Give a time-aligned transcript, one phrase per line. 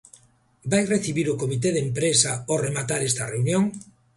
[0.71, 3.63] ¿Vai recibir o comité de empresa ao rematar esta reunión?